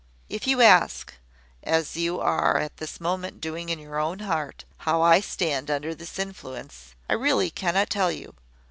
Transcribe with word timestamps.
If 0.29 0.47
you 0.47 0.61
ask, 0.63 1.13
as 1.61 1.95
you 1.95 2.19
are 2.19 2.57
at 2.57 2.77
this 2.77 2.99
moment 2.99 3.39
doing 3.39 3.69
in 3.69 3.77
your 3.77 3.99
own 3.99 4.17
heart, 4.17 4.65
how 4.77 5.03
I 5.03 5.19
stand 5.19 5.69
under 5.69 5.93
this 5.93 6.17
influence, 6.17 6.95
I 7.07 7.13
really 7.13 7.51
cannot 7.51 7.91
tell 7.91 8.11
you. 8.11 8.33